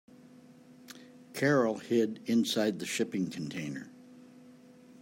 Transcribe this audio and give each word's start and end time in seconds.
Carol 1.35 1.77
hid 1.77 2.21
inside 2.25 2.79
the 2.79 2.87
shipping 2.87 3.29
container. 3.29 3.91